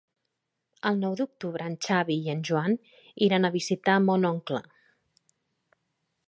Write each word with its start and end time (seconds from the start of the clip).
El 0.91 0.95
nou 1.01 1.17
d'octubre 1.19 1.67
en 1.71 1.75
Xavi 1.87 2.15
i 2.27 2.31
en 2.33 2.41
Joan 2.49 2.79
iran 3.27 3.45
a 3.45 3.53
visitar 3.57 3.99
mon 4.07 4.27
oncle. 4.31 4.63